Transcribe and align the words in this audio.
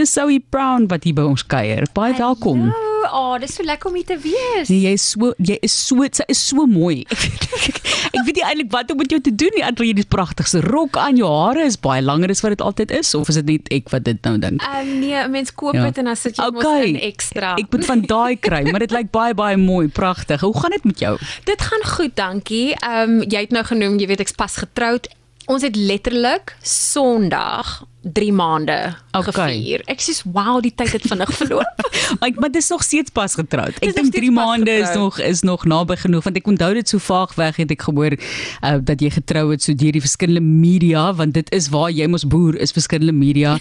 dis 0.00 0.12
Zoe 0.16 0.38
Brown 0.52 0.86
wat 0.88 1.04
hier 1.04 1.16
by 1.18 1.26
ons 1.28 1.42
kuier. 1.46 1.84
Baie 1.96 2.14
welkom. 2.16 2.62
Ja, 2.70 3.10
oh, 3.16 3.34
dis 3.40 3.52
so 3.58 3.64
lekker 3.66 3.90
om 3.90 3.96
hier 3.98 4.06
te 4.08 4.16
wees. 4.22 4.70
Nee, 4.70 4.80
jy 4.86 4.92
is 4.96 5.04
so 5.12 5.32
jy 5.36 5.58
is 5.66 5.74
so 5.86 6.06
sy 6.08 6.24
is 6.32 6.40
so 6.50 6.64
mooi. 6.68 7.02
ek 8.16 8.22
weet 8.26 8.38
nie 8.38 8.44
eintlik 8.46 8.70
wat 8.72 8.90
om 8.94 9.00
met 9.00 9.12
jou 9.12 9.20
te 9.24 9.32
doen 9.42 9.52
nie. 9.56 9.64
Andreë, 9.66 9.96
dis 9.98 10.08
pragtigste 10.10 10.62
rok 10.64 10.96
aan 11.00 11.20
jou 11.20 11.28
hare 11.30 11.66
is 11.68 11.76
baie 11.80 12.00
langer 12.04 12.32
as 12.32 12.40
wat 12.44 12.56
dit 12.56 12.64
altyd 12.64 12.94
is 13.00 13.12
of 13.18 13.28
is 13.32 13.40
dit 13.42 13.50
net 13.52 13.70
ek 13.80 13.92
wat 13.92 14.06
dit 14.08 14.24
nou 14.28 14.34
dink? 14.40 14.64
Ehm 14.64 14.80
um, 14.88 14.94
nee, 15.04 15.26
mens 15.36 15.52
koop 15.52 15.76
dit 15.76 15.82
Ja. 15.84 15.92
en 16.04 16.10
dan 16.12 16.16
sit 16.20 16.40
jy 16.40 16.48
mos 16.48 16.64
Okay. 16.64 16.88
in 16.94 17.00
ekstra. 17.10 17.52
Ek 17.60 17.68
moet 17.72 17.88
van 17.92 18.04
daai 18.14 18.36
kry, 18.40 18.62
maar 18.70 18.84
dit 18.86 18.96
lyk 18.96 19.12
baie 19.12 19.36
baie 19.36 19.60
mooi, 19.60 19.88
pragtig. 19.88 20.40
Hoe 20.40 20.56
gaan 20.60 20.76
dit 20.78 20.84
met 20.92 21.04
jou? 21.04 21.14
Dit 21.48 21.60
gaan 21.68 21.84
goed, 21.96 22.16
dankie. 22.16 22.72
Ehm 22.80 23.20
um, 23.20 23.22
jy 23.28 23.44
het 23.46 23.52
nou 23.56 23.64
genoem, 23.68 24.00
jy 24.00 24.08
weet 24.14 24.24
ek's 24.24 24.36
pas 24.36 24.56
getroud. 24.64 25.08
Ons 25.50 25.64
het 25.66 25.76
letterlik 25.76 26.54
Sondag 26.62 27.80
3 28.02 28.32
maande 28.32 28.94
Okay. 29.10 29.32
gevier. 29.32 29.82
Ek 29.90 30.00
sê 30.00 30.14
wow, 30.30 30.60
die 30.62 30.70
tyd 30.74 30.92
het 30.94 31.06
vinnig 31.10 31.30
verloop. 31.34 31.80
Maar 32.20 32.30
maar 32.42 32.50
dis 32.50 32.68
nog 32.68 32.82
steeds 32.82 33.10
pas 33.10 33.34
getroud. 33.34 33.76
Ek 33.78 33.94
dink 33.94 34.10
steeds 34.10 34.16
3 34.16 34.32
pas 34.32 34.44
maande 34.44 34.70
is 34.70 34.94
nog 34.94 35.18
is 35.18 35.42
nog 35.46 35.64
naby 35.64 35.96
genoeg 35.96 36.24
want 36.26 36.36
ek 36.36 36.46
onthou 36.46 36.72
dit 36.74 36.88
so 36.88 36.98
vaag 36.98 37.34
weg 37.38 37.56
het 37.56 37.70
ek 37.70 37.82
gehoor 37.86 38.16
uh, 38.16 38.78
dat 38.82 39.02
jy 39.02 39.10
getrou 39.14 39.50
het 39.50 39.62
so 39.62 39.74
deur 39.74 39.94
die 39.94 40.02
verskillende 40.02 40.42
media 40.42 41.12
want 41.14 41.34
dit 41.34 41.50
is 41.54 41.68
waar 41.70 41.90
jy 41.90 42.06
mos 42.10 42.26
boer 42.26 42.58
is 42.58 42.74
verskillende 42.74 43.14
media. 43.14 43.58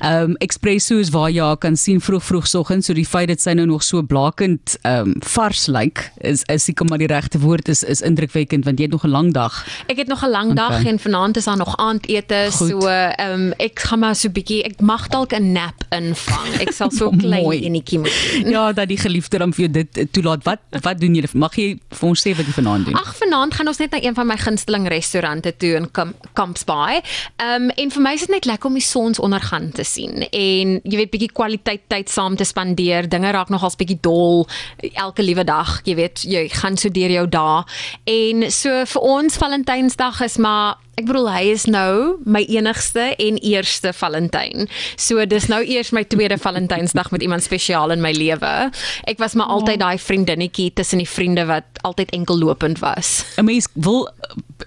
Ehm 0.00 0.32
um, 0.32 0.36
Expresso 0.44 0.98
is 0.98 1.12
waar 1.12 1.30
jy 1.30 1.42
haar 1.42 1.56
kan 1.60 1.76
sien 1.76 2.00
vroeg 2.00 2.24
vroeg 2.24 2.46
soggens 2.46 2.88
so 2.88 2.96
die 2.96 3.06
feit 3.08 3.28
dat 3.28 3.40
sy 3.40 3.52
nou 3.56 3.66
nog 3.66 3.84
so 3.84 4.02
blakend 4.02 4.76
ehm 4.82 5.12
um, 5.12 5.14
vars 5.34 5.66
lyk 5.66 6.10
is 6.20 6.44
is 6.52 6.64
seker 6.68 6.88
maar 6.88 7.00
die 7.00 7.10
regte 7.12 7.40
woord 7.40 7.68
is 7.68 7.82
is 7.82 8.00
indrukwekkend 8.00 8.64
want 8.64 8.78
jy 8.78 8.88
het 8.88 8.92
nog 8.96 9.04
'n 9.04 9.12
lang 9.12 9.32
dag. 9.32 9.64
Ek 9.88 9.96
het 9.96 10.08
nog 10.08 10.22
'n 10.24 10.30
lang 10.30 10.54
dag 10.54 10.80
Okay. 10.80 10.92
en 10.92 10.98
vanaand 10.98 11.36
is 11.36 11.44
daar 11.44 11.56
nog 11.56 11.76
aandete, 11.76 12.48
so 12.50 12.86
ehm 12.86 13.32
um, 13.32 13.52
ek 13.58 13.71
gaan 13.80 13.98
maar 14.02 14.16
so 14.16 14.28
bietjie 14.28 14.62
ek 14.64 14.80
mag 14.80 15.08
dalk 15.08 15.32
'n 15.32 15.52
nap 15.52 15.84
invang. 15.90 16.60
Ek 16.60 16.72
sal 16.72 16.90
so 16.90 17.10
klein 17.22 17.42
Mooi. 17.42 17.60
enetjie 17.64 17.98
moet. 17.98 18.12
Ja, 18.50 18.72
dat 18.72 18.88
die 18.88 18.96
geliefde 18.98 19.38
dan 19.38 19.52
vir 19.52 19.64
jou 19.66 19.72
dit 19.72 19.98
eh, 19.98 20.06
toelaat. 20.10 20.44
Wat 20.44 20.60
wat 20.82 21.00
doen 21.00 21.14
julle? 21.14 21.28
Mag 21.34 21.56
jy 21.56 21.78
vir 21.90 22.08
ons 22.08 22.20
sê 22.26 22.34
wat 22.36 22.46
jy 22.46 22.52
vanaand 22.52 22.86
doen? 22.86 22.94
Ag 22.94 23.14
vanaand 23.16 23.54
gaan 23.54 23.68
ons 23.68 23.78
net 23.78 23.90
na 23.90 24.02
een 24.02 24.14
van 24.14 24.26
my 24.26 24.36
gunsteling 24.36 24.88
restaurante 24.88 25.56
toe 25.56 25.74
in 25.76 25.90
Camp, 25.90 26.16
Campsbaai. 26.34 27.00
Ehm 27.36 27.62
um, 27.62 27.70
en 27.76 27.90
vir 27.90 28.02
my 28.02 28.12
is 28.14 28.20
dit 28.20 28.30
net 28.30 28.44
lekker 28.44 28.66
om 28.68 28.74
die 28.74 28.82
sonsondergang 28.86 29.72
te 29.74 29.84
sien 29.84 30.22
en 30.30 30.80
jy 30.82 30.96
weet 30.96 31.10
bietjie 31.10 31.32
kwaliteit 31.32 31.88
tyd 31.88 32.08
saam 32.10 32.36
te 32.36 32.44
spandeer. 32.44 33.08
Dinge 33.08 33.30
raak 33.32 33.48
nogals 33.48 33.76
bietjie 33.76 33.98
dol 34.00 34.46
elke 34.94 35.22
liewe 35.22 35.44
dag, 35.44 35.80
jy 35.84 35.94
weet, 35.94 36.22
jy 36.24 36.48
gaan 36.48 36.76
so 36.76 36.88
deur 36.88 37.10
jou 37.10 37.26
dae. 37.28 37.62
En 38.04 38.50
so 38.50 38.84
vir 38.86 39.02
ons 39.02 39.36
Valentynsdag 39.36 40.20
is 40.20 40.36
maar 40.38 40.76
Ek 41.00 41.06
bedoel 41.08 41.30
hy 41.32 41.44
is 41.54 41.64
nou 41.72 42.18
my 42.28 42.42
enigste 42.52 43.14
en 43.16 43.38
eerste 43.40 43.94
Valentyn. 43.96 44.68
So 45.00 45.24
dis 45.24 45.46
nou 45.48 45.62
eers 45.64 45.90
my 45.96 46.02
tweede 46.04 46.36
Valentynsdag 46.36 47.10
met 47.14 47.24
iemand 47.24 47.42
spesiaal 47.42 47.94
in 47.94 48.02
my 48.04 48.12
lewe. 48.12 48.70
Ek 49.08 49.18
was 49.22 49.32
maar 49.32 49.48
altyd 49.54 49.80
daai 49.80 49.96
vriendinnetjie 49.98 50.68
tussen 50.76 51.00
die 51.00 51.08
vriende 51.08 51.46
wat 51.48 51.80
altyd 51.88 52.12
enkel 52.12 52.38
lopend 52.38 52.82
was. 52.84 53.24
'n 53.40 53.44
Mens 53.44 53.68
wil 53.72 54.08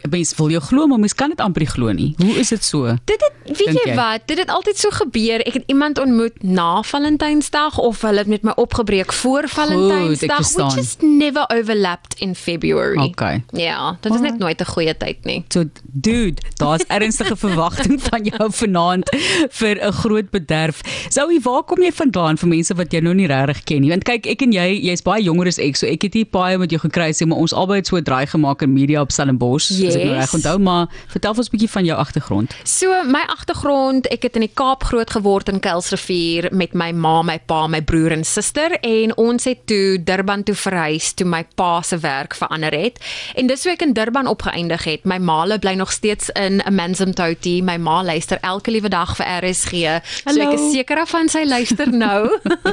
'n 0.04 0.09
mens 0.09 0.34
wil 0.36 0.50
jou 0.50 0.62
glo, 0.62 0.88
maar 0.88 1.00
mens 1.00 1.16
kan 1.16 1.30
dit 1.30 1.40
amper 1.40 1.62
nie 1.62 1.70
glo 1.70 1.92
nie. 1.92 2.14
Hoe 2.17 2.36
is 2.36 2.50
dit 2.50 2.64
so? 2.64 2.95
Dit 3.06 3.22
het 3.22 3.58
weet 3.58 3.78
jy 3.78 3.89
jy? 3.92 3.95
wat, 3.95 4.22
dit 4.26 4.38
het 4.38 4.50
altyd 4.50 4.78
so 4.78 4.89
gebeur. 4.89 5.39
Ek 5.45 5.54
het 5.54 5.64
iemand 5.72 6.00
ontmoet 6.00 6.44
na 6.44 6.82
Valentynsdag 6.82 7.78
of 7.78 8.02
hulle 8.02 8.17
het 8.17 8.28
met 8.28 8.44
my 8.44 8.52
opgebreek 8.56 9.14
voor 9.14 9.48
Valentynsdag, 9.50 10.52
which 10.54 10.76
just 10.76 11.02
never 11.02 11.45
overlapped 11.54 12.20
in 12.20 12.36
February. 12.36 12.98
Okay. 12.98 13.44
Ja, 13.52 13.98
dit 14.02 14.14
is 14.14 14.22
net 14.22 14.38
nooit 14.38 14.62
'n 14.62 14.66
goeie 14.66 14.98
tyd 14.98 15.23
nie. 15.23 15.44
So 15.48 15.64
dude, 15.84 16.25
daar's 16.59 16.86
ernstige 16.88 17.36
verwagting 17.36 18.02
van 18.02 18.23
jou 18.26 18.52
vanaand 18.52 19.09
vir 19.52 19.76
'n 19.81 19.92
groot 19.92 20.30
bederf. 20.32 20.82
Zoe, 21.09 21.40
waar 21.44 21.64
kom 21.64 21.82
jy 21.84 21.92
vandaan 21.92 22.38
vir 22.38 22.50
mense 22.50 22.73
wat 22.76 22.92
jou 22.92 23.02
nou 23.02 23.14
nie 23.14 23.28
regtig 23.28 23.64
ken 23.64 23.82
nie? 23.82 23.90
Want 23.90 24.04
kyk, 24.04 24.26
ek 24.28 24.42
en 24.42 24.52
jy, 24.52 24.80
jy's 24.90 25.02
baie 25.02 25.23
jonger 25.23 25.48
as 25.48 25.59
ek, 25.59 25.76
so 25.76 25.88
ek 25.88 26.02
het 26.04 26.14
hier 26.14 26.26
baie 26.32 26.58
met 26.58 26.70
jou 26.72 26.80
gekry 26.80 27.12
sê, 27.14 27.26
maar 27.28 27.38
ons 27.38 27.54
albei 27.54 27.78
het 27.78 27.88
so 27.88 27.98
'n 27.98 28.04
draai 28.04 28.26
gemaak 28.28 28.62
in 28.62 28.73
media 28.73 29.02
op 29.02 29.11
Stellenbosch, 29.11 29.72
as 29.72 29.95
ek 29.95 30.04
nou 30.04 30.16
Yes. 30.16 30.32
reg 30.32 30.33
onthou, 30.33 30.58
maar 30.60 30.88
vertel 31.08 31.33
ons 31.38 31.48
'n 31.49 31.52
bietjie 31.58 31.70
van 31.70 31.86
jou 31.86 31.98
agtergrond. 31.98 32.55
So 32.64 33.04
my 33.04 33.23
agtergrond, 33.28 34.08
ek 34.08 34.23
het 34.23 34.36
in 34.36 34.42
die 34.42 34.52
Kaap 34.54 34.83
groot 34.83 35.10
geword 35.10 35.49
in 35.49 35.60
Kuilsrivier 35.60 36.49
met 36.52 36.73
my 36.73 36.92
ma, 36.92 37.22
my 37.22 37.39
pa, 37.45 37.67
my 37.67 37.82
broer 37.82 38.11
en 38.11 38.23
suster 38.23 38.80
en 38.82 39.16
ons 39.17 39.44
het 39.44 39.66
toe 39.67 39.98
Durban 40.04 40.44
toe 40.44 40.55
verhuis 40.55 41.14
toe 41.14 41.26
my 41.28 41.44
pa 41.55 41.82
se 41.82 41.98
werk 41.98 42.36
verander 42.36 42.72
het. 42.72 42.99
En 43.36 43.48
dis 43.48 43.64
hoe 43.64 43.72
ek 43.73 43.82
in 43.82 43.94
Durban 43.94 44.28
opgeëindig 44.28 44.83
het. 44.83 45.05
My 45.05 45.17
ma 45.17 45.45
bly 45.58 45.73
nog 45.73 45.92
steeds 45.92 46.05
in 46.36 46.61
Amanzimtoti. 46.66 47.61
My 47.66 47.77
ma 47.82 48.02
luister 48.05 48.38
elke 48.45 48.71
liewe 48.71 48.89
dag 48.93 49.16
vir 49.17 49.26
RSG. 49.42 49.71
So 50.05 50.30
Hallo. 50.30 50.45
ek 50.45 50.58
is 50.58 50.66
seker 50.73 50.99
daarvan 51.02 51.30
sy 51.32 51.45
luister 51.48 51.89
nou. 51.92 52.30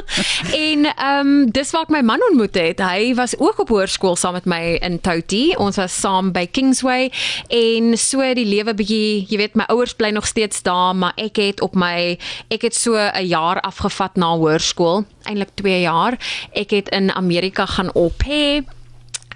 en 0.67 0.85
ehm 0.91 1.19
um, 1.19 1.31
dis 1.53 1.71
waar 1.73 1.87
ek 1.87 1.93
my 1.95 2.03
man 2.05 2.23
ontmoet 2.29 2.57
het. 2.59 2.83
Hy 2.83 3.13
was 3.17 3.33
ook 3.39 3.63
op 3.63 3.73
hoërskool 3.73 4.17
saam 4.19 4.37
met 4.37 4.45
my 4.49 4.61
in 4.85 4.99
Toti. 5.01 5.55
Ons 5.57 5.79
was 5.81 5.95
saam 5.95 6.31
by 6.35 6.45
Kingsway 6.45 7.09
en 7.49 7.97
so 7.97 8.21
die 8.37 8.45
lewe 8.47 8.75
bietjie, 8.77 9.25
jy 9.29 9.41
weet, 9.41 9.57
my 9.59 9.65
ouers 9.73 9.95
bly 9.97 10.13
nog 10.13 10.27
steeds 10.29 10.61
daar, 10.65 10.93
maar 10.95 11.17
ek 11.21 11.41
het 11.41 11.65
op 11.65 11.75
my 11.75 12.17
ek 12.53 12.69
het 12.69 12.75
so 12.75 12.97
'n 12.97 13.25
jaar 13.27 13.61
afgevat 13.61 14.15
na 14.17 14.35
hoërskool, 14.37 15.05
eintlik 15.25 15.55
2 15.55 15.81
jaar. 15.81 16.17
Ek 16.53 16.71
het 16.71 16.89
in 16.89 17.11
Amerika 17.11 17.65
gaan 17.65 17.93
op 17.93 18.23
hê 18.27 18.63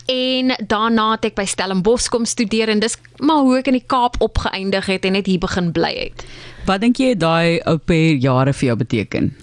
en 0.07 0.56
daarna 0.68 1.12
het 1.12 1.25
ek 1.25 1.35
by 1.35 1.45
Stellenbosch 1.45 2.09
kom 2.09 2.25
studeer 2.25 2.69
en 2.69 2.79
dis 2.79 2.97
maar 3.19 3.44
hoe 3.44 3.57
ek 3.59 3.68
in 3.68 3.79
die 3.79 3.88
Kaap 3.88 4.16
opgeëindig 4.19 4.85
het 4.85 5.06
en 5.06 5.13
net 5.13 5.25
hier 5.25 5.40
begin 5.40 5.72
bly 5.72 5.94
het. 5.97 6.25
Wat 6.66 6.81
dink 6.81 6.97
jy 6.97 7.16
daai 7.16 7.59
ou 7.66 7.78
pair 7.78 8.16
jare 8.16 8.53
vir 8.53 8.67
jou 8.67 8.78
beteken? 8.78 9.35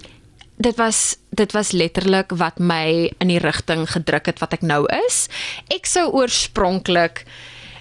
dit 0.57 0.77
was 0.77 1.17
dit 1.31 1.53
was 1.53 1.73
letterlik 1.73 2.31
wat 2.39 2.59
my 2.59 3.11
in 3.19 3.29
die 3.29 3.41
rigting 3.43 3.89
gedruk 3.91 4.27
het 4.31 4.39
wat 4.39 4.55
ek 4.55 4.63
nou 4.63 4.85
is. 5.07 5.27
Ek 5.75 5.89
sou 5.91 6.07
oorspronklik 6.15 7.25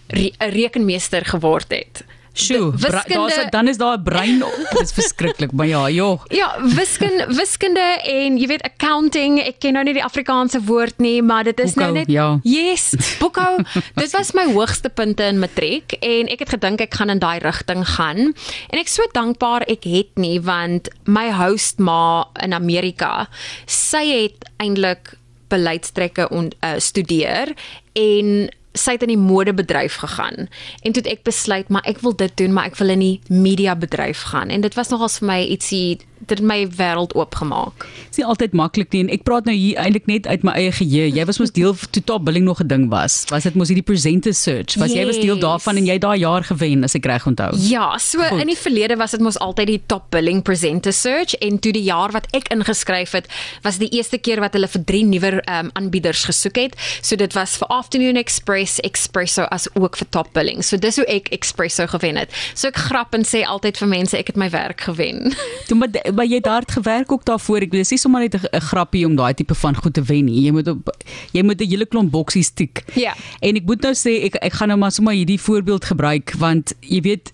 re 0.10 0.32
'n 0.40 0.52
rekenmeester 0.52 1.26
geword 1.26 1.70
het. 1.70 2.04
Sjoe, 2.34 2.72
De- 2.72 2.88
bra- 2.88 3.04
daar's 3.08 3.50
dan 3.50 3.68
is 3.68 3.78
daar 3.78 3.98
'n 3.98 4.04
brein. 4.04 4.40
Dit 4.74 4.82
is 4.82 4.92
verskriklik, 4.92 5.52
maar 5.52 5.68
ja, 5.68 5.90
joh. 5.90 6.22
Ja, 6.28 6.56
wiskunde 6.76 7.26
wiskunde 7.34 7.80
en 8.04 8.38
jy 8.38 8.48
weet 8.48 8.62
accounting, 8.62 9.40
ek 9.40 9.60
ken 9.60 9.74
nou 9.74 9.84
nie 9.84 9.94
die 9.94 10.04
Afrikaanse 10.04 10.62
woord 10.66 10.98
nie, 10.98 11.22
maar 11.22 11.44
dit 11.44 11.60
is 11.60 11.74
Boekhou, 11.74 11.92
nou 11.94 12.00
net 12.00 12.08
ja. 12.10 12.40
Yes, 12.44 12.94
boekhou. 13.20 13.64
dit 14.02 14.12
was 14.12 14.34
my 14.34 14.46
hoogste 14.54 14.90
punte 14.90 15.24
in 15.24 15.40
matriek 15.40 15.92
en 16.02 16.28
ek 16.28 16.40
het 16.40 16.50
gedink 16.50 16.82
ek 16.82 16.94
gaan 16.94 17.10
in 17.10 17.20
daai 17.20 17.40
rigting 17.40 17.86
gaan. 17.88 18.34
En 18.70 18.80
ek 18.80 18.88
so 18.88 19.04
dankbaar 19.14 19.62
ek 19.68 19.84
het 19.84 20.18
nie 20.18 20.40
want 20.42 20.90
my 21.06 21.30
host 21.32 21.80
ma 21.80 22.26
in 22.42 22.54
Amerika, 22.54 23.28
sy 23.66 24.06
het 24.24 24.50
eintlik 24.58 25.14
beleidstrekke 25.54 26.30
on, 26.34 26.52
uh, 26.64 26.80
studeer 26.82 27.54
en 27.94 28.50
sy 28.74 28.92
het 28.98 29.04
in 29.06 29.14
die 29.14 29.18
modebedryf 29.18 29.96
gegaan. 29.96 30.48
En 30.82 30.92
toe 30.92 31.04
ek 31.04 31.24
besluit 31.24 31.70
maar 31.70 31.86
ek 31.86 32.02
wil 32.02 32.16
dit 32.16 32.38
doen, 32.38 32.54
maar 32.54 32.66
ek 32.66 32.76
wil 32.82 32.90
in 32.90 33.00
die 33.00 33.20
media 33.30 33.76
bedryf 33.76 34.22
gaan. 34.34 34.50
En 34.50 34.62
dit 34.62 34.74
was 34.74 34.90
nogals 34.90 35.20
vir 35.22 35.28
my 35.28 35.40
ietsie 35.44 36.00
dit 36.28 36.40
het 36.40 36.48
my 36.48 36.68
wêreld 36.78 37.12
oopgemaak. 37.20 37.84
Dit 38.14 38.22
is 38.22 38.24
altyd 38.24 38.54
maklik 38.56 38.94
nie 38.96 39.02
en 39.04 39.10
ek 39.12 39.26
praat 39.28 39.48
nou 39.50 39.56
hier 39.56 39.80
eintlik 39.82 40.06
net 40.08 40.28
uit 40.30 40.46
my 40.48 40.54
eie 40.56 40.72
geheue. 40.72 41.10
Jy 41.12 41.26
was 41.28 41.40
mos 41.42 41.52
deel 41.52 41.76
toe 41.92 42.04
Top 42.04 42.24
Billing 42.24 42.46
nog 42.48 42.62
'n 42.64 42.68
ding 42.68 42.86
was. 42.90 43.26
Was 43.30 43.44
dit 43.44 43.56
mos 43.56 43.68
hierdie 43.68 43.84
presenter 43.84 44.34
search? 44.34 44.78
Was 44.80 44.94
jy 44.94 45.06
was 45.06 45.20
deel 45.20 45.36
Yes. 45.36 45.44
daarvan 45.44 45.78
en 45.78 45.86
jy 45.86 45.98
daai 46.00 46.20
jaar 46.20 46.44
gewen 46.44 46.84
as 46.84 46.96
ek 46.96 47.06
reg 47.06 47.26
onthou. 47.28 47.52
Ja, 47.58 47.98
so 47.98 48.22
Goed. 48.24 48.40
In 48.40 48.48
die 48.48 48.58
verlede 48.58 48.96
was 48.96 49.12
dit 49.12 49.20
mos 49.20 49.38
altyd 49.40 49.68
die 49.68 49.82
top 49.86 50.12
billing 50.12 50.42
presenter 50.42 50.94
search 50.94 51.36
en 51.42 51.60
toe 51.60 51.72
die 51.72 51.84
jaar 51.84 52.12
wat 52.12 52.28
ek 52.32 52.48
ingeskryf 52.54 53.12
het, 53.12 53.28
was 53.62 53.78
die 53.78 53.90
eerste 53.90 54.18
keer 54.18 54.40
wat 54.40 54.54
hulle 54.54 54.68
vir 54.68 54.84
drie 54.86 55.04
nuwer 55.04 55.44
um, 55.50 55.70
aanbieders 55.74 56.24
gesoek 56.24 56.56
het. 56.56 56.76
So 57.02 57.16
dit 57.16 57.34
was 57.34 57.58
vir 57.58 57.68
Afternoon 57.68 58.16
Express, 58.16 58.63
Expresso 58.84 59.44
as 59.52 59.68
ook 59.76 59.98
vir 59.98 60.10
top 60.10 60.32
billing. 60.34 60.64
So 60.64 60.78
dis 60.78 60.96
hoe 60.96 61.06
ek 61.06 61.30
Expresso 61.36 61.88
gewen 61.88 62.20
het. 62.20 62.34
So 62.54 62.68
ek 62.68 62.80
grap 62.90 63.14
en 63.14 63.26
sê 63.28 63.44
altyd 63.48 63.78
vir 63.78 63.88
mense 63.88 64.18
ek 64.18 64.34
het 64.34 64.40
my 64.40 64.50
werk 64.54 64.82
gewen. 64.82 65.34
Toe 65.68 65.78
maar, 65.78 65.90
maar 66.14 66.26
jy 66.26 66.42
het 66.42 66.50
hard 66.52 66.72
gewerk 66.72 67.12
ook 67.12 67.26
daarvoor. 67.26 67.68
Ek 67.68 67.74
bedoel, 67.74 67.86
dis 67.86 67.96
nie 67.96 68.02
sommer 68.02 68.22
net 68.22 68.36
'n 68.36 68.48
'n 68.54 68.62
grappie 68.62 69.06
om 69.06 69.16
daai 69.16 69.34
tipe 69.34 69.56
van 69.56 69.76
goed 69.76 69.94
te 69.94 70.04
wen 70.04 70.26
nie. 70.26 70.46
Jy 70.46 70.52
moet 70.52 70.68
op 70.68 70.90
jy 71.32 71.44
moet 71.44 71.62
'n 71.62 71.70
hele 71.70 71.86
klomp 71.86 72.12
boksies 72.12 72.52
tik. 72.54 72.84
Ja. 72.96 73.16
En 73.42 73.56
ek 73.56 73.66
moet 73.66 73.82
nou 73.82 73.94
sê 73.94 74.24
ek 74.26 74.36
ek 74.42 74.54
gaan 74.54 74.68
nou 74.68 74.80
maar 74.80 74.92
sommer 74.92 75.14
hierdie 75.14 75.40
voorbeeld 75.40 75.86
gebruik 75.86 76.34
want 76.38 76.74
jy 76.82 77.02
weet 77.02 77.34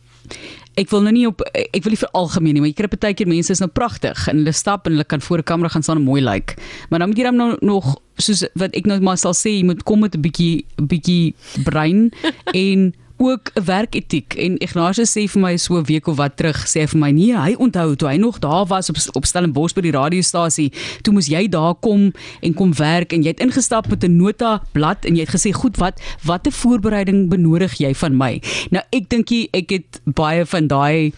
Ek 0.80 0.92
wil 0.94 1.04
nou 1.04 1.12
nie 1.12 1.26
op 1.28 1.42
ek 1.52 1.84
wil 1.84 1.92
nie 1.92 2.00
vir 2.00 2.12
algemeen 2.16 2.56
nie, 2.56 2.62
maar 2.64 2.72
jy 2.72 2.78
kry 2.78 2.90
baie 2.94 3.18
keer 3.18 3.28
mense 3.28 3.52
is 3.52 3.60
nou 3.64 3.70
pragtig 3.72 4.28
en 4.32 4.40
hulle 4.40 4.54
stap 4.56 4.88
en 4.88 4.96
hulle 4.96 5.08
kan 5.08 5.22
voor 5.22 5.40
'n 5.44 5.50
kamera 5.52 5.70
gaan 5.70 5.84
staan 5.84 5.98
en 5.98 6.08
mooi 6.08 6.22
lyk. 6.22 6.56
Like. 6.56 6.62
Maar 6.90 7.00
dan 7.00 7.10
moet 7.10 7.18
jy 7.18 7.24
dan 7.24 7.36
nou 7.36 7.58
nog 7.62 7.98
soos 8.18 8.48
wat 8.56 8.76
ek 8.76 8.86
nou 8.86 9.00
maar 9.02 9.18
sal 9.18 9.34
sê, 9.34 9.50
jy 9.60 9.64
moet 9.64 9.84
kom 9.84 10.00
met 10.00 10.16
'n 10.16 10.22
bietjie 10.22 10.66
bietjie 10.78 11.36
brein 11.64 12.12
en 12.54 12.94
ook 13.20 13.52
'n 13.54 13.64
werketiek 13.64 14.34
en 14.34 14.58
Ignatius 14.58 15.12
sê 15.12 15.28
vir 15.28 15.42
my 15.42 15.58
so 15.58 15.78
'n 15.78 15.84
week 15.84 16.08
of 16.08 16.18
wat 16.18 16.38
terug 16.38 16.68
sê 16.68 16.80
hy 16.82 16.88
vir 16.88 17.00
my 17.00 17.12
nee 17.12 17.36
hy 17.36 17.54
onthou 17.54 17.96
toe 17.96 18.10
hy 18.10 18.18
nog 18.18 18.40
daar 18.40 18.66
was 18.66 18.90
op 18.90 18.96
op 19.14 19.26
Stellenbosch 19.26 19.76
by 19.76 19.82
die 19.82 19.92
radiostasie 19.92 20.72
toe 21.02 21.14
moes 21.14 21.28
jy 21.28 21.48
daar 21.48 21.76
kom 21.76 22.14
en 22.42 22.54
kom 22.54 22.74
werk 22.74 23.14
en 23.14 23.22
jy 23.22 23.28
het 23.28 23.40
ingestap 23.40 23.88
met 23.88 24.04
'n 24.04 24.18
nota 24.18 24.62
blad 24.72 25.06
en 25.06 25.16
jy 25.16 25.22
het 25.22 25.36
gesê 25.36 25.52
goed 25.52 25.78
wat 25.78 26.02
watter 26.24 26.52
voorbereiding 26.52 27.30
benodig 27.30 27.78
jy 27.78 27.94
van 27.94 28.18
my? 28.18 28.42
Nou 28.72 28.84
ek 28.92 29.10
dink 29.10 29.30
ek 29.52 29.70
het 29.70 30.02
baie 30.06 30.46
van 30.46 30.68
daai 30.68 31.12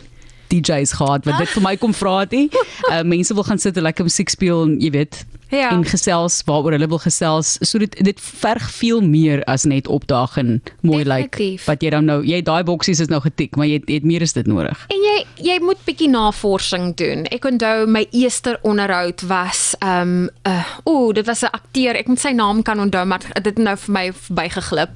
DJ's 0.52 0.94
gehad 1.00 1.26
wat 1.26 1.38
dit 1.42 1.50
vir 1.56 1.64
my 1.64 1.76
kom 1.82 1.94
vra 1.96 2.20
het. 2.26 2.34
Uh, 2.34 3.02
mense 3.14 3.34
wil 3.34 3.48
gaan 3.48 3.60
sit 3.62 3.78
en 3.78 3.88
lekker 3.88 4.08
musiek 4.08 4.30
speel 4.30 4.66
en 4.68 4.80
jy 4.82 4.92
weet 4.92 5.24
Ja. 5.52 5.70
en 5.72 5.84
gesels 5.84 6.38
waaroor 6.48 6.72
hulle 6.72 6.88
wil 6.88 7.02
gesels. 7.04 7.58
So 7.68 7.80
dit 7.84 7.96
dit 8.04 8.22
verg 8.22 8.70
veel 8.72 9.02
meer 9.04 9.44
as 9.52 9.66
net 9.68 9.88
opdaag 9.92 10.38
en 10.40 10.62
mooi 10.82 11.04
lyk. 11.04 11.32
Definitief. 11.36 11.66
Wat 11.68 11.84
jy 11.84 11.92
dan 11.92 12.08
nou, 12.08 12.22
jy 12.24 12.40
daai 12.48 12.64
boksies 12.64 13.02
is 13.04 13.12
nou 13.12 13.20
getik, 13.22 13.58
maar 13.60 13.68
jy 13.68 13.82
het, 13.82 13.90
jy 13.92 14.00
het 14.00 14.08
meer 14.08 14.24
as 14.24 14.34
dit 14.38 14.48
nodig. 14.48 14.86
En 14.96 15.04
jy 15.10 15.18
jy 15.52 15.58
moet 15.60 15.84
bietjie 15.86 16.10
navorsing 16.14 16.96
doen. 16.96 17.28
Ek 17.36 17.46
onthou 17.46 17.84
my 17.92 18.06
eerste 18.12 18.58
onderhoud 18.64 19.28
was 19.28 19.74
ehm 19.82 20.02
um, 20.24 20.30
uh, 20.48 20.64
ooh, 20.88 21.12
dit 21.14 21.26
was 21.28 21.44
'n 21.44 21.52
akteur. 21.52 21.96
Ek 22.00 22.08
moet 22.08 22.20
sy 22.20 22.32
naam 22.32 22.64
kan 22.64 22.80
onthou, 22.80 23.06
maar 23.06 23.20
dit 23.20 23.46
het 23.46 23.58
nou 23.58 23.76
vir 23.78 23.94
my 23.94 24.12
verbygeglip. 24.14 24.90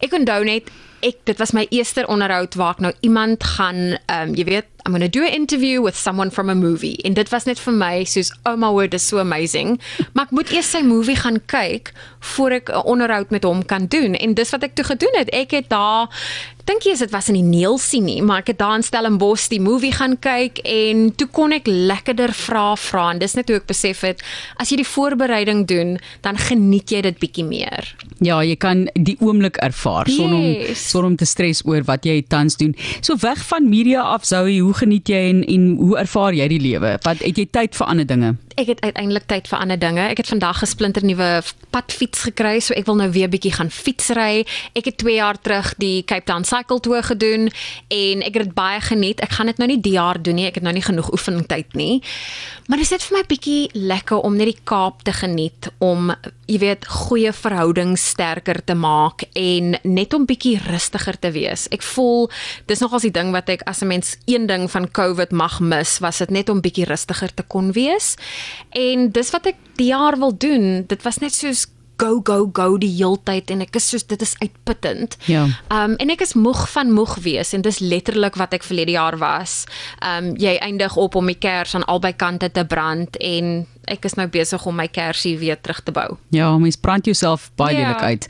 Ek 0.00 0.12
onthou 0.12 0.44
net 0.44 0.68
ek 1.02 1.24
dit 1.28 1.38
was 1.38 1.52
my 1.52 1.66
eerste 1.70 2.06
onderhoud 2.06 2.54
waar 2.54 2.76
ek 2.76 2.84
nou 2.86 2.92
iemand 3.00 3.44
gaan 3.56 3.98
ehm 4.06 4.30
um, 4.30 4.36
jy 4.38 4.44
weet 4.44 4.68
I'm 4.84 4.90
going 4.90 5.00
to 5.00 5.08
do 5.08 5.22
an 5.22 5.30
interview 5.30 5.80
with 5.80 5.96
someone 5.96 6.30
from 6.30 6.50
a 6.50 6.54
movie. 6.54 6.96
En 7.04 7.14
dit 7.14 7.28
was 7.30 7.44
net 7.46 7.60
vir 7.62 7.72
my 7.72 8.04
soos 8.04 8.32
oh 8.50 8.56
my 8.58 8.70
word 8.74 8.94
is 8.94 9.06
so 9.06 9.20
amazing. 9.22 9.76
Maar 10.12 10.26
ek 10.26 10.34
moet 10.34 10.50
eers 10.50 10.72
sy 10.74 10.80
movie 10.82 11.14
gaan 11.16 11.38
kyk 11.46 11.92
voor 12.34 12.58
ek 12.58 12.70
'n 12.70 12.82
onderhoud 12.94 13.30
met 13.30 13.46
hom 13.46 13.62
kan 13.64 13.86
doen. 13.86 14.14
En 14.18 14.34
dis 14.34 14.50
wat 14.50 14.62
ek 14.62 14.74
toe 14.74 14.84
gedoen 14.84 15.14
het. 15.14 15.30
Ek 15.30 15.50
het 15.50 15.68
daar 15.70 16.10
dink 16.72 16.86
jy 16.88 16.94
as 16.96 17.02
dit 17.04 17.12
was 17.12 17.28
in 17.28 17.36
die 17.36 17.44
Neelsie 17.44 18.00
nie, 18.00 18.20
maar 18.24 18.40
ek 18.40 18.52
het 18.54 18.60
daar 18.62 18.78
in 18.78 18.84
Stellenbosch 18.86 19.50
die 19.52 19.60
movie 19.60 19.90
gaan 19.92 20.14
kyk 20.24 20.62
en 20.64 21.10
toe 21.20 21.26
kon 21.34 21.52
ek 21.52 21.66
lekkerder 21.68 22.32
vra 22.32 22.70
vra 22.80 23.10
en 23.12 23.20
dis 23.20 23.34
net 23.36 23.50
hoe 23.52 23.58
ek 23.60 23.66
besef 23.68 24.00
het 24.06 24.22
as 24.62 24.72
jy 24.72 24.78
die 24.80 24.88
voorbereiding 24.88 25.66
doen, 25.68 25.98
dan 26.24 26.38
geniet 26.40 26.94
jy 26.94 27.02
dit 27.04 27.18
bietjie 27.20 27.44
meer. 27.44 27.90
Ja, 28.24 28.38
jy 28.46 28.56
kan 28.56 28.86
die 28.94 29.18
oomblik 29.20 29.58
ervaar 29.60 30.08
sonder 30.08 30.38
om 30.38 30.48
Yes. 30.52 30.86
sonder 30.90 31.10
om 31.10 31.16
te 31.20 31.26
stres 31.28 31.60
oor 31.68 31.82
wat 31.88 32.06
jy 32.08 32.22
tans 32.28 32.56
doen. 32.56 32.72
So 33.02 33.16
weg 33.20 33.40
van 33.50 33.68
media 33.68 34.02
af, 34.14 34.24
Zoe, 34.28 34.60
hoe 34.62 34.74
geniet 34.74 35.08
jy 35.12 35.22
en 35.28 35.42
en 35.44 35.68
hoe 35.80 35.98
ervaar 35.98 36.32
jy 36.34 36.48
die 36.48 36.60
lewe? 36.62 36.96
Wat 37.04 37.20
het 37.20 37.36
jy 37.36 37.46
tyd 37.50 37.76
vir 37.76 37.86
ander 37.86 38.06
dinge? 38.06 38.36
Ek 38.56 38.66
het 38.66 38.80
uiteindelik 38.80 39.26
tyd 39.26 39.48
vir 39.48 39.58
ander 39.58 39.78
dinge. 39.78 40.02
Ek 40.08 40.16
het 40.16 40.28
vandag 40.28 40.62
'n 40.62 40.66
splinter 40.66 41.04
nuwe 41.04 41.42
padfiets 41.70 42.22
gekry, 42.22 42.60
so 42.60 42.74
ek 42.74 42.86
wil 42.86 42.94
nou 42.94 43.10
weer 43.10 43.28
bietjie 43.28 43.52
gaan 43.52 43.70
fietsry. 43.70 44.46
Ek 44.74 44.84
het 44.84 44.98
2 44.98 45.14
jaar 45.14 45.40
terug 45.40 45.74
die 45.78 46.04
Cape 46.04 46.24
Town 46.24 46.44
Cycle 46.44 46.80
Tour 46.80 47.02
gedoen 47.02 47.50
en 47.88 48.22
ek 48.22 48.34
het 48.34 48.44
dit 48.44 48.54
baie 48.54 48.80
geniet. 48.80 49.20
Ek 49.20 49.30
gaan 49.30 49.46
dit 49.46 49.58
nou 49.58 49.68
nie 49.68 49.80
die 49.80 49.92
jaar 49.92 50.22
doen 50.22 50.34
nie. 50.34 50.46
Ek 50.46 50.54
het 50.54 50.62
nou 50.62 50.74
nie 50.74 50.82
genoeg 50.82 51.12
oefeningstyd 51.12 51.74
nie. 51.74 52.02
Maar 52.66 52.78
dit 52.78 52.86
is 52.86 52.90
net 52.90 53.02
vir 53.02 53.18
my 53.18 53.24
bietjie 53.26 53.70
lekker 53.72 54.18
om 54.18 54.36
net 54.36 54.46
die 54.46 54.60
Kaap 54.64 55.02
te 55.02 55.12
geniet, 55.12 55.70
om 55.78 56.14
jy 56.52 56.60
weet, 56.60 56.86
goeie 56.88 57.32
verhoudings 57.32 58.04
sterker 58.12 58.60
te 58.64 58.76
maak 58.76 59.24
en 59.38 59.76
net 59.88 60.14
om 60.16 60.26
bietjie 60.28 60.58
rustiger 60.66 61.16
te 61.20 61.32
wees. 61.32 61.66
Ek 61.72 61.84
voel 61.94 62.28
dis 62.70 62.82
nogals 62.84 63.06
die 63.06 63.14
ding 63.14 63.32
wat 63.32 63.48
ek 63.48 63.64
as 63.66 63.82
'n 63.82 63.88
mens 63.88 64.16
een 64.26 64.46
ding 64.46 64.68
van 64.70 64.90
COVID 64.90 65.32
mag 65.32 65.60
mis, 65.60 65.98
was 66.00 66.18
dit 66.18 66.30
net 66.30 66.48
om 66.48 66.60
bietjie 66.60 66.86
rustiger 66.86 67.34
te 67.34 67.42
kon 67.42 67.72
wees. 67.72 68.16
En 68.70 69.10
dis 69.10 69.30
wat 69.30 69.46
ek 69.46 69.56
die 69.76 69.90
jaar 69.92 70.18
wil 70.18 70.36
doen. 70.36 70.84
Dit 70.86 71.02
was 71.02 71.18
net 71.18 71.32
soos 71.32 71.66
go 71.96 72.20
go 72.24 72.50
go 72.52 72.78
die 72.78 72.90
heeltyd 72.90 73.50
en 73.50 73.62
ek 73.62 73.76
is 73.76 73.88
soos 73.88 74.06
dit 74.10 74.22
is 74.22 74.34
uitputtend. 74.40 75.16
Ja. 75.30 75.46
Um 75.70 75.96
en 76.02 76.10
ek 76.10 76.20
is 76.20 76.34
moeg 76.34 76.68
van 76.72 76.92
moeg 76.92 77.16
wees 77.22 77.52
en 77.52 77.62
dis 77.62 77.78
letterlik 77.78 78.36
wat 78.40 78.52
ek 78.52 78.66
verlede 78.66 78.96
jaar 78.96 79.18
was. 79.18 79.66
Um 80.00 80.34
jy 80.36 80.56
eindig 80.58 80.96
op 80.96 81.14
om 81.14 81.26
die 81.26 81.38
kers 81.38 81.74
aan 81.74 81.86
albei 81.86 82.12
kante 82.12 82.50
te 82.50 82.64
brand 82.64 83.16
en 83.16 83.66
ek 83.90 84.04
is 84.04 84.14
nou 84.14 84.26
besig 84.28 84.66
om 84.66 84.76
my 84.76 84.86
kersie 84.88 85.38
weer 85.38 85.56
terug 85.60 85.80
te 85.82 85.92
bou. 85.92 86.16
Ja, 86.30 86.58
mens 86.58 86.76
brand 86.76 87.04
jouself 87.04 87.50
baie 87.56 87.76
Ja. 87.76 87.88
lelik 87.88 88.02
uit. 88.02 88.26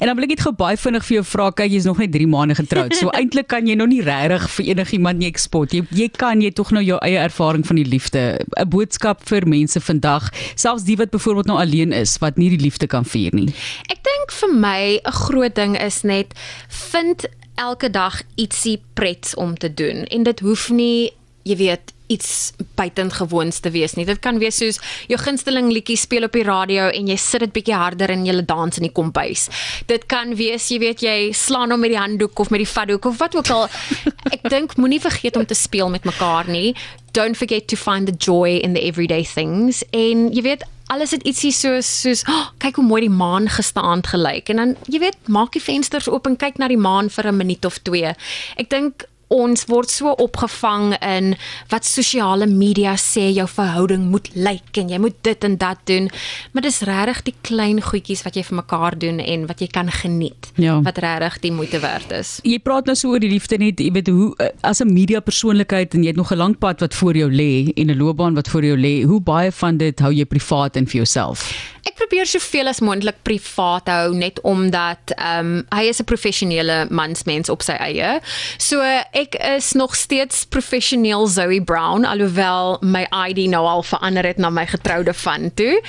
En 0.00 0.06
dan 0.06 0.14
wil 0.16 0.24
ek 0.24 0.28
net 0.30 0.40
gou 0.40 0.52
baie 0.52 0.76
vinnig 0.76 1.04
vir 1.04 1.14
jou 1.16 1.24
vra, 1.24 1.50
kyk 1.50 1.70
jy's 1.70 1.84
nog 1.84 1.98
net 1.98 2.12
3 2.12 2.26
maande 2.26 2.54
getroud. 2.54 2.94
So 2.94 3.10
eintlik 3.18 3.46
kan 3.48 3.66
jy 3.66 3.74
nog 3.74 3.88
nie 3.88 4.02
regtig 4.02 4.50
vir 4.50 4.64
enigiemand 4.66 5.18
nie 5.18 5.28
ekspot. 5.28 5.72
Jy 5.72 5.82
jy 5.90 6.08
kan 6.08 6.40
jy 6.40 6.50
tog 6.50 6.70
nou 6.72 6.82
jou 6.82 6.98
eie 7.02 7.18
ervaring 7.18 7.66
van 7.66 7.76
die 7.76 7.84
liefde, 7.84 8.38
'n 8.56 8.68
boodskap 8.68 9.26
vir 9.28 9.46
mense 9.46 9.80
vandag, 9.80 10.30
selfs 10.54 10.84
die 10.84 10.96
wat 10.96 11.10
byvoorbeeld 11.10 11.46
nou 11.46 11.58
alleen 11.58 11.92
is, 11.92 12.18
wat 12.18 12.36
nie 12.36 12.48
die 12.50 12.60
liefde 12.62 12.86
kan 12.86 13.04
vier 13.04 13.34
nie. 13.34 13.48
Ek 13.90 13.98
dink 14.04 14.30
vir 14.30 14.52
my 14.54 15.00
'n 15.04 15.12
groot 15.12 15.54
ding 15.54 15.76
is 15.80 16.02
net 16.02 16.34
vind 16.68 17.26
elke 17.56 17.90
dag 17.90 18.22
ietsie 18.36 18.80
prets 18.94 19.34
om 19.34 19.54
te 19.56 19.74
doen 19.74 20.04
en 20.10 20.22
dit 20.22 20.40
hoef 20.40 20.70
nie 20.70 21.10
jy 21.44 21.56
weet 21.56 21.92
iets 22.14 22.52
buitengewoons 22.78 23.60
te 23.64 23.72
wees 23.74 23.96
nie. 23.98 24.06
Dit 24.08 24.22
kan 24.24 24.38
wees 24.42 24.58
soos 24.60 24.80
jou 25.10 25.18
gunsteling 25.20 25.70
liedjie 25.72 25.98
speel 26.00 26.28
op 26.28 26.36
die 26.36 26.46
radio 26.46 26.88
en 26.88 27.10
jy 27.10 27.18
sit 27.20 27.44
dit 27.46 27.54
bietjie 27.54 27.76
harder 27.78 28.12
en 28.14 28.26
jy 28.26 28.36
dans 28.46 28.80
in 28.80 28.88
die 28.88 28.94
kombuis. 28.94 29.48
Dit 29.90 30.06
kan 30.10 30.34
wees, 30.38 30.68
jy 30.72 30.80
weet 30.82 31.04
jy 31.04 31.16
slaan 31.36 31.74
hom 31.74 31.82
met 31.84 31.94
die 31.94 32.00
handdoek 32.00 32.44
of 32.44 32.52
met 32.54 32.62
die 32.62 32.70
vatdoek 32.70 33.10
of 33.10 33.18
wat 33.22 33.38
ook 33.38 33.50
al. 33.54 33.66
Ek 34.34 34.46
dink 34.50 34.76
moenie 34.80 35.02
vergeet 35.02 35.36
om 35.40 35.46
te 35.46 35.58
speel 35.58 35.90
met 35.92 36.06
mekaar 36.08 36.50
nie. 36.50 36.74
Don't 37.14 37.38
forget 37.38 37.68
to 37.70 37.76
find 37.76 38.10
the 38.10 38.16
joy 38.16 38.58
in 38.58 38.74
the 38.74 38.82
everyday 38.82 39.22
things 39.22 39.84
en 39.92 40.30
jy 40.34 40.42
weet 40.42 40.64
alles 40.92 41.14
het 41.14 41.24
ietsie 41.24 41.52
soos 41.54 41.88
soos 42.02 42.22
oh, 42.28 42.50
kyk 42.60 42.76
hoe 42.78 42.84
mooi 42.84 43.00
die 43.06 43.12
maan 43.12 43.48
gisteraand 43.48 44.10
gelyk 44.12 44.50
en 44.52 44.60
dan 44.60 44.74
jy 44.90 45.00
weet 45.06 45.30
maak 45.32 45.54
die 45.56 45.62
vensters 45.62 46.10
oop 46.10 46.28
en 46.28 46.36
kyk 46.40 46.60
na 46.60 46.68
die 46.68 46.80
maan 46.80 47.08
vir 47.10 47.30
'n 47.30 47.36
minuut 47.36 47.64
of 47.64 47.78
twee. 47.88 48.12
Ek 48.60 48.70
dink 48.70 49.06
ons 49.34 49.64
word 49.70 49.90
so 49.90 50.14
opgevang 50.22 50.94
in 51.02 51.32
wat 51.72 51.84
sosiale 51.88 52.46
media 52.46 52.94
sê 53.00 53.26
jou 53.34 53.46
verhouding 53.50 54.06
moet 54.12 54.28
lyk 54.34 54.78
en 54.82 54.88
jy 54.92 54.98
moet 55.02 55.16
dit 55.26 55.44
en 55.44 55.56
dat 55.60 55.78
doen, 55.90 56.08
maar 56.52 56.62
dis 56.62 56.80
regtig 56.86 57.22
die 57.28 57.34
klein 57.42 57.80
goedjies 57.82 58.22
wat 58.26 58.36
jy 58.38 58.44
vir 58.46 58.56
mekaar 58.62 58.98
doen 58.98 59.18
en 59.20 59.46
wat 59.50 59.60
jy 59.60 59.66
kan 59.68 59.90
geniet 59.90 60.50
Ja. 60.56 60.80
wat 60.82 60.98
regtig 60.98 61.40
die 61.40 61.52
moeite 61.52 61.80
werd 61.80 62.12
is. 62.12 62.38
Jy 62.44 62.58
praat 62.58 62.86
nou 62.86 62.94
so 62.96 63.10
oor 63.10 63.20
die 63.20 63.30
liefde 63.30 63.58
net, 63.58 63.80
jy 63.80 63.90
weet 63.92 64.08
hoe 64.08 64.34
eh, 64.38 64.48
as 64.62 64.80
'n 64.80 64.92
media 64.92 65.20
persoonlikheid 65.20 65.94
en 65.94 66.02
jy 66.02 66.08
het 66.08 66.16
nog 66.16 66.30
'n 66.32 66.36
lang 66.38 66.58
pad 66.58 66.80
wat 66.80 66.94
voor 66.94 67.14
jou 67.16 67.30
lê 67.30 67.72
en 67.76 67.90
'n 67.90 67.98
loopbaan 67.98 68.34
wat 68.34 68.48
voor 68.48 68.64
jou 68.64 68.76
lê, 68.76 69.02
hoe 69.04 69.20
baie 69.20 69.50
van 69.52 69.76
dit 69.76 69.98
hou 70.00 70.12
jy 70.12 70.24
privaat 70.24 70.76
en 70.76 70.86
vir 70.86 70.96
jouself? 71.02 71.73
Probeer 72.04 72.26
soveel 72.28 72.68
as 72.68 72.82
moontlik 72.84 73.22
privaat 73.24 73.86
hou 73.88 74.10
net 74.12 74.36
omdat 74.44 75.14
ehm 75.14 75.38
um, 75.40 75.52
hy 75.72 75.86
is 75.88 76.00
'n 76.02 76.04
professionele 76.04 76.76
mansmens 76.90 77.48
op 77.48 77.62
sy 77.64 77.72
eie. 77.80 78.20
So 78.58 78.80
ek 79.12 79.38
is 79.40 79.72
nog 79.72 79.96
steeds 79.96 80.44
professioneel 80.44 81.26
Zoe 81.26 81.62
Brown 81.64 82.04
alhoewel 82.04 82.76
my 82.82 83.06
ID 83.08 83.48
nou 83.48 83.64
al 83.66 83.82
verander 83.82 84.26
het 84.26 84.36
na 84.36 84.50
my 84.50 84.66
getroude 84.66 85.14
van 85.14 85.50
toe. 85.54 85.80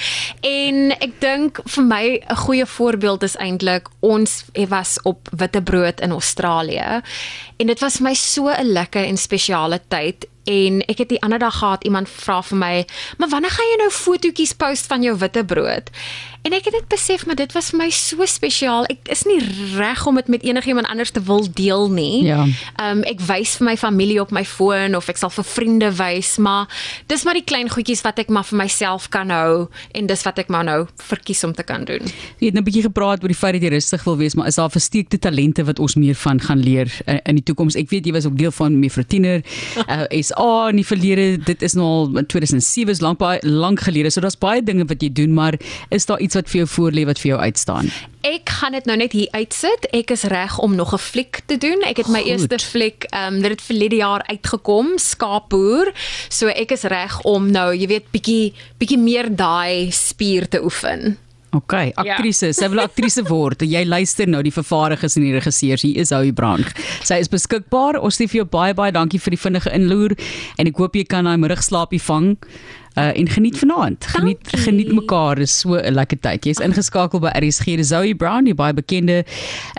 En 0.41 0.95
ek 0.99 1.19
dink 1.19 1.59
vir 1.65 1.83
my 1.83 2.05
'n 2.29 2.35
goeie 2.35 2.65
voorbeeld 2.65 3.23
is 3.23 3.35
eintlik 3.35 3.89
ons 3.99 4.45
was 4.69 5.01
op 5.03 5.27
Witbrood 5.31 5.99
in 5.99 6.11
Australië 6.11 7.01
en 7.57 7.67
dit 7.67 7.79
was 7.79 7.97
vir 7.97 8.03
my 8.03 8.13
so 8.13 8.47
'n 8.47 8.71
lekker 8.71 9.03
en 9.03 9.17
spesiale 9.17 9.81
tyd 9.87 10.27
En 10.45 10.81
ek 10.85 10.97
het 11.03 11.09
die 11.09 11.21
ander 11.25 11.39
dag 11.41 11.57
gehad 11.57 11.83
iemand 11.83 12.09
vra 12.09 12.41
vir 12.41 12.57
my, 12.57 12.85
"Maar 13.17 13.29
wanneer 13.29 13.51
gaan 13.51 13.69
jy 13.71 13.77
nou 13.77 13.89
fotootjies 13.91 14.53
post 14.53 14.85
van 14.85 15.01
jou 15.01 15.17
witbrood?" 15.17 15.89
En 16.45 16.53
ek 16.53 16.67
het 16.69 16.75
dit 16.77 16.87
besef, 16.93 17.23
maar 17.25 17.37
dit 17.39 17.53
was 17.55 17.71
vir 17.73 17.79
my 17.79 17.87
so 17.89 18.25
spesiaal. 18.29 18.85
Ek 18.91 19.09
is 19.09 19.23
nie 19.25 19.39
reg 19.73 20.03
om 20.05 20.19
dit 20.19 20.27
met 20.29 20.43
enigiemand 20.45 20.85
anders 20.91 21.09
te 21.15 21.21
wil 21.25 21.47
deel 21.57 21.87
nie. 21.89 22.25
Ja. 22.27 22.43
Ehm 22.77 22.99
um, 22.99 23.03
ek 23.09 23.23
wys 23.25 23.55
vir 23.57 23.65
my 23.71 23.73
familie 23.81 24.19
op 24.21 24.29
my 24.35 24.43
foon 24.45 24.93
of 24.97 25.09
ek 25.09 25.17
sal 25.17 25.31
vir 25.33 25.47
vriende 25.49 25.89
wys, 25.97 26.35
maar 26.37 26.69
dis 27.09 27.25
maar 27.25 27.37
die 27.37 27.45
klein 27.45 27.69
goedjies 27.71 28.03
wat 28.05 28.21
ek 28.21 28.29
maar 28.29 28.45
vir 28.45 28.59
myself 28.61 29.07
kan 29.09 29.33
hou 29.33 29.65
en 29.97 30.09
dis 30.11 30.25
wat 30.27 30.43
ek 30.43 30.51
maar 30.53 30.67
nou 30.67 30.77
verkies 31.09 31.41
om 31.47 31.55
te 31.57 31.65
kan 31.65 31.87
doen. 31.89 32.05
Jy 32.37 32.51
het 32.51 32.53
nou 32.53 32.61
'n 32.61 32.69
bietjie 32.69 32.85
gepraat 32.85 33.25
oor 33.25 33.33
die 33.33 33.41
feit 33.41 33.57
dat 33.57 33.65
jy 33.65 33.73
rustig 33.73 34.03
wil 34.05 34.17
wees, 34.17 34.35
maar 34.35 34.47
is 34.47 34.61
daar 34.61 34.69
versteekte 34.69 35.17
talente 35.17 35.65
wat 35.65 35.79
ons 35.79 35.95
meer 35.95 36.15
van 36.15 36.39
gaan 36.39 36.61
leer 36.61 36.93
in, 37.07 37.19
in 37.25 37.35
die 37.41 37.43
toekoms? 37.43 37.75
Ek 37.75 37.89
weet 37.89 38.05
jy 38.05 38.13
was 38.13 38.25
ook 38.25 38.37
deel 38.37 38.51
van 38.51 38.79
Mevrou 38.79 39.05
Tiener, 39.05 39.41
uh, 39.89 40.05
SA 40.21 40.69
in 40.69 40.75
die 40.75 40.85
verlede. 40.85 41.41
Dit 41.41 41.61
is 41.61 41.73
nou 41.73 41.85
al 41.85 42.17
in 42.17 42.25
2007 42.25 42.91
is 42.91 43.01
lank 43.01 43.17
baie 43.17 43.39
lank 43.41 43.79
gelede. 43.79 44.11
So 44.11 44.21
daar's 44.21 44.37
baie 44.37 44.61
dinge 44.61 44.85
wat 44.85 45.01
jy 45.01 45.09
doen, 45.09 45.33
maar 45.33 45.57
is 45.89 46.05
daar 46.05 46.19
iets 46.19 46.34
wat 46.35 46.49
vir 46.51 46.63
jou 46.63 46.67
voorlê 46.75 47.05
wat 47.07 47.19
vir 47.21 47.33
jou 47.33 47.39
uitstaan? 47.39 47.89
Ek 48.25 48.49
gaan 48.49 48.73
dit 48.73 48.85
nou 48.89 48.97
net 48.97 49.13
hier 49.13 49.27
uitsit. 49.31 49.87
Ek 49.93 50.11
is 50.15 50.23
reg 50.31 50.57
om 50.59 50.75
nog 50.75 50.93
'n 50.93 51.01
fliek 51.01 51.41
te 51.45 51.57
doen. 51.57 51.81
Ek 51.85 51.97
het 51.97 52.07
my 52.07 52.21
Goed. 52.21 52.31
eerste 52.31 52.59
fliek, 52.59 53.03
ehm 53.11 53.35
um, 53.35 53.41
dit 53.41 53.51
het 53.51 53.61
verlede 53.61 53.95
jaar 53.95 54.23
uitgekom, 54.27 54.97
Skaapboer. 54.97 55.93
So 56.29 56.47
ek 56.47 56.71
is 56.71 56.83
reg 56.83 57.21
om 57.21 57.51
nou, 57.51 57.73
jy 57.75 57.87
weet, 57.87 58.11
bietjie 58.11 58.53
bietjie 58.79 58.99
meer 58.99 59.35
daai 59.35 59.91
spier 59.91 60.47
te 60.47 60.63
oefen. 60.63 61.17
OK, 61.55 61.73
aktrise, 61.95 62.51
sy 62.53 62.67
wil 62.71 62.79
aktrise 62.83 63.23
word. 63.31 63.63
Jy 63.63 63.85
luister 63.87 64.27
nou 64.27 64.41
die 64.43 64.51
vervaardigers 64.51 65.15
en 65.15 65.23
die 65.23 65.35
regisseurs. 65.37 65.85
Hier 65.87 66.01
is 66.03 66.11
Howie 66.11 66.33
Brand. 66.35 66.67
Sy 67.03 67.21
is 67.23 67.31
beskikbaar. 67.31 67.99
Ons 68.03 68.19
sê 68.19 68.27
vir 68.27 68.41
jou 68.43 68.47
baie 68.49 68.73
baie 68.75 68.91
dankie 68.91 69.19
vir 69.19 69.37
die 69.37 69.39
vinnige 69.39 69.71
inloer 69.71 70.17
en 70.59 70.67
ek 70.67 70.81
hoop 70.81 70.95
jy 70.99 71.05
kan 71.07 71.29
daai 71.29 71.37
middagslaapie 71.37 72.01
vang. 72.01 72.35
Uh, 72.95 73.17
en 73.17 73.27
geniet 73.29 73.57
vanaand. 73.57 74.05
Geniet 74.05 74.37
Dankie. 74.41 74.59
geniet 74.59 74.93
mekaar. 74.93 75.35
Dis 75.35 75.59
so 75.59 75.75
'n 75.75 75.93
lekker 75.93 76.19
tyd. 76.19 76.45
Jy's 76.45 76.59
ingeskakel 76.59 77.19
by 77.19 77.31
RSG 77.35 77.75
Dis 77.75 77.87
Zoe 77.87 78.15
Brown, 78.15 78.43
die 78.43 78.55
baie 78.55 78.73
bekende 78.73 79.25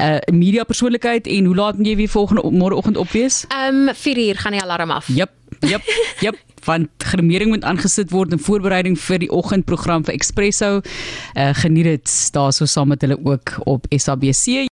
uh 0.01 0.19
media 0.33 0.65
persoonlikheid 0.65 1.27
en 1.27 1.45
hoe 1.45 1.55
laat 1.55 1.77
moet 1.77 1.87
jy 1.87 1.97
weer 1.97 2.09
volgende 2.09 2.43
môreoggend 2.51 2.97
op 2.97 3.11
wees? 3.11 3.45
Ehm 3.49 3.89
um, 3.89 3.95
4 3.95 4.19
uur 4.29 4.37
gaan 4.37 4.53
die 4.53 4.63
alarm 4.63 4.91
af. 4.91 5.09
Jep, 5.09 5.31
jep, 5.61 5.83
jep. 6.21 6.37
Want 6.67 6.89
grimering 6.99 7.51
moet 7.51 7.63
aangesit 7.63 8.11
word 8.11 8.33
in 8.35 8.39
voorbereiding 8.43 8.97
vir 8.99 9.21
die 9.23 9.31
oggendprogram 9.31 10.05
vir 10.05 10.15
Expresso. 10.15 10.81
Uh 11.37 11.53
geniet 11.55 11.85
dit 11.85 12.15
daarso 12.35 12.67
saam 12.67 12.89
met 12.89 13.01
hulle 13.01 13.19
ook 13.25 13.55
op 13.65 13.87
SABC. 13.91 14.65